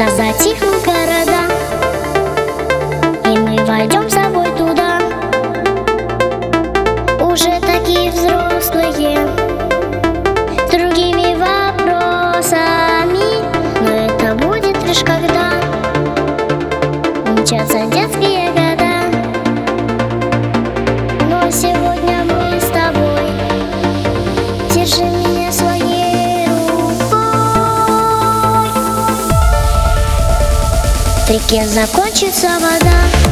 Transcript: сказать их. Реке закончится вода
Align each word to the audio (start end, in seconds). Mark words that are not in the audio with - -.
сказать 0.00 0.46
их. 0.46 0.69
Реке 31.50 31.66
закончится 31.66 32.46
вода 32.60 33.29